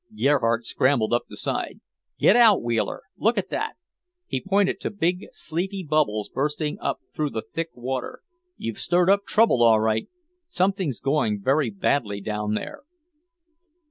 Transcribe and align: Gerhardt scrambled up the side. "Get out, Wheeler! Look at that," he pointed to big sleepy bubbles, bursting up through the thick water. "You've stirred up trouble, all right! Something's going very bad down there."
Gerhardt 0.19 0.65
scrambled 0.65 1.13
up 1.13 1.25
the 1.29 1.37
side. 1.37 1.79
"Get 2.17 2.35
out, 2.35 2.63
Wheeler! 2.63 3.03
Look 3.19 3.37
at 3.37 3.51
that," 3.51 3.73
he 4.25 4.41
pointed 4.41 4.79
to 4.81 4.89
big 4.89 5.27
sleepy 5.31 5.85
bubbles, 5.87 6.27
bursting 6.27 6.79
up 6.79 7.01
through 7.13 7.29
the 7.29 7.43
thick 7.43 7.69
water. 7.75 8.21
"You've 8.57 8.79
stirred 8.79 9.11
up 9.11 9.25
trouble, 9.27 9.61
all 9.61 9.79
right! 9.79 10.07
Something's 10.47 10.99
going 10.99 11.39
very 11.43 11.69
bad 11.69 12.05
down 12.23 12.55
there." 12.55 12.81